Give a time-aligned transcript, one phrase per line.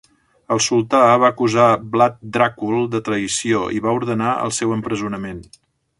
[0.53, 1.67] El sultà va acusar
[1.97, 5.45] Vlad Dracul de traïció i va ordenar el seu empresonament.